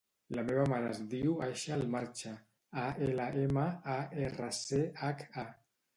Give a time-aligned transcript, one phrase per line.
[0.35, 2.33] La meva mare es diu Aixa Almarcha:
[2.85, 3.67] a, ela, ema,
[3.97, 5.45] a, erra, ce, hac, a.